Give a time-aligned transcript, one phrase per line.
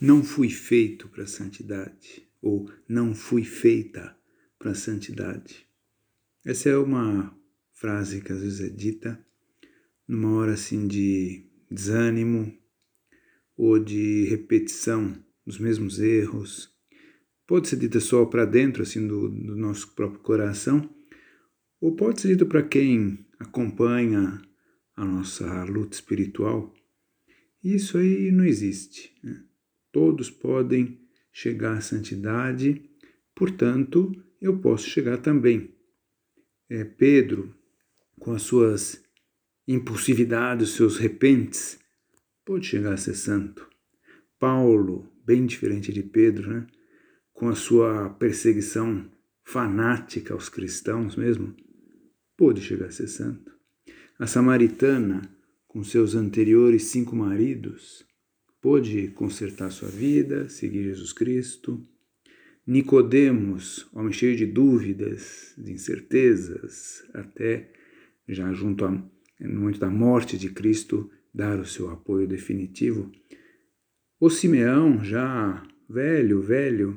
[0.00, 4.16] não fui feito para a santidade, ou não fui feita
[4.58, 5.66] para a santidade.
[6.44, 7.36] Essa é uma
[7.74, 9.24] frase que às vezes é dita
[10.06, 12.56] numa hora assim de desânimo
[13.56, 16.72] ou de repetição dos mesmos erros.
[17.46, 20.88] Pode ser dita só para dentro assim do, do nosso próprio coração,
[21.80, 24.40] ou pode ser dita para quem acompanha
[24.96, 26.74] a nossa luta espiritual.
[27.62, 29.12] Isso aí não existe.
[29.22, 29.44] Né?
[29.92, 31.00] Todos podem
[31.32, 32.82] chegar à santidade,
[33.34, 35.74] portanto, eu posso chegar também.
[36.68, 37.54] É, Pedro,
[38.18, 39.02] com as suas
[39.66, 41.78] impulsividades, seus repentes,
[42.44, 43.68] pode chegar a ser santo.
[44.38, 46.66] Paulo, bem diferente de Pedro, né?
[47.32, 49.08] com a sua perseguição
[49.44, 51.54] fanática aos cristãos mesmo,
[52.36, 53.52] pôde chegar a ser santo.
[54.18, 55.22] A samaritana,
[55.66, 58.04] com seus anteriores cinco maridos,
[58.60, 61.82] pôde consertar sua vida, seguir Jesus Cristo.
[62.66, 67.72] Nicodemos, homem cheio de dúvidas, de incertezas, até
[68.28, 73.10] já junto a, no momento da morte de Cristo, dar o seu apoio definitivo.
[74.20, 76.96] O Simeão, já velho, velho,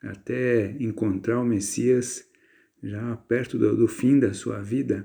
[0.00, 2.26] até encontrar o Messias,
[2.82, 5.04] já perto do, do fim da sua vida,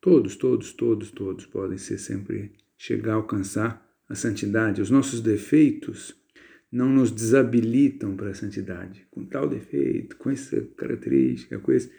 [0.00, 4.82] todos, todos, todos, todos podem ser sempre chegar a alcançar a santidade.
[4.82, 6.14] Os nossos defeitos
[6.70, 9.06] não nos desabilitam para a santidade.
[9.10, 11.90] Com tal defeito, com essa característica, com esse.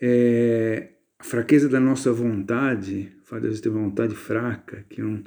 [0.00, 5.22] É, a fraqueza da nossa vontade, o fato de ter uma vontade fraca, que não,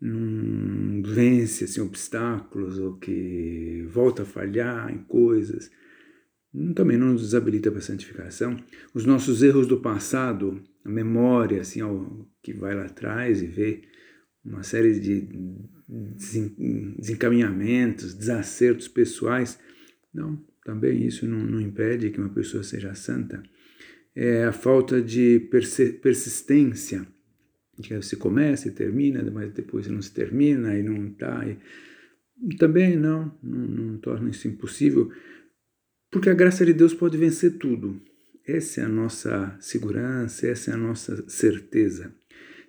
[0.00, 5.70] não vence assim, obstáculos ou que volta a falhar em coisas,
[6.74, 8.56] também não nos desabilita para a santificação.
[8.94, 11.80] Os nossos erros do passado, a memória assim,
[12.42, 13.82] que vai lá atrás e vê
[14.46, 15.28] uma série de
[16.96, 19.58] desencaminhamentos, desacertos pessoais.
[20.12, 23.42] Não, também isso não, não impede que uma pessoa seja santa.
[24.14, 25.40] É a falta de
[26.00, 27.06] persistência,
[27.82, 31.44] que você começa e termina, mas depois não se termina e não está.
[32.58, 35.10] Também não, não, não torna isso impossível,
[36.10, 38.00] porque a graça de Deus pode vencer tudo.
[38.46, 42.14] Essa é a nossa segurança, essa é a nossa certeza.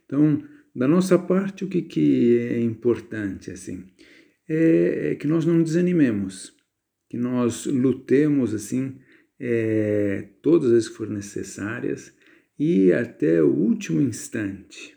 [0.06, 0.44] Então,
[0.78, 3.84] da nossa parte, o que, que é importante assim
[4.48, 6.54] é, é que nós não desanimemos,
[7.10, 9.00] que nós lutemos assim
[9.40, 12.14] é, todas as que forem necessárias
[12.60, 14.97] e até o último instante.